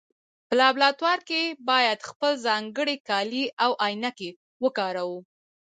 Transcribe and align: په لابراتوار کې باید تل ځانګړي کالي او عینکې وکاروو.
په 0.47 0.53
لابراتوار 0.61 1.19
کې 1.29 1.41
باید 1.69 1.97
تل 2.19 2.31
ځانګړي 2.45 2.97
کالي 3.09 3.43
او 3.63 3.71
عینکې 3.85 4.29
وکاروو. 4.63 5.19